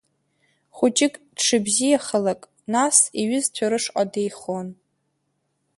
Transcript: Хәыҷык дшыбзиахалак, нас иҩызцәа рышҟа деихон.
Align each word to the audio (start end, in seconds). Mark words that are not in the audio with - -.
Хәыҷык 0.75 1.13
дшыбзиахалак, 1.35 2.41
нас 2.73 2.97
иҩызцәа 3.21 3.65
рышҟа 3.71 4.03
деихон. 4.11 4.67